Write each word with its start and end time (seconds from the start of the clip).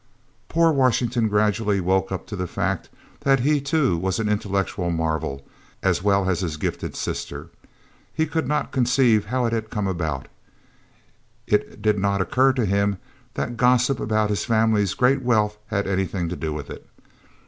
Poor 0.49 0.71
Washington 0.71 1.27
gradually 1.29 1.79
woke 1.79 2.11
up 2.11 2.25
to 2.25 2.35
the 2.35 2.47
fact 2.47 2.89
that 3.19 3.41
he 3.41 3.61
too 3.61 3.95
was 3.95 4.17
an 4.17 4.27
intellectual 4.27 4.89
marvel 4.89 5.45
as 5.83 6.01
well 6.01 6.27
as 6.27 6.39
his 6.39 6.57
gifted 6.57 6.95
sister. 6.95 7.51
He 8.11 8.25
could 8.25 8.47
not 8.47 8.71
conceive 8.71 9.27
how 9.27 9.45
it 9.45 9.53
had 9.53 9.69
come 9.69 9.85
about 9.85 10.27
(it 11.45 11.83
did 11.83 11.99
not 11.99 12.19
occur 12.19 12.51
to 12.53 12.65
him 12.65 12.97
that 13.35 13.49
the 13.49 13.53
gossip 13.53 13.99
about 13.99 14.31
his 14.31 14.43
family's 14.43 14.95
great 14.95 15.21
wealth 15.21 15.59
had 15.67 15.85
any 15.85 16.07
thing 16.07 16.29
to 16.29 16.35
do 16.35 16.51
with 16.51 16.71
it). 16.71 16.89